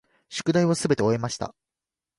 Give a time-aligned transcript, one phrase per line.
[0.29, 1.53] 宿題をすべて終えました。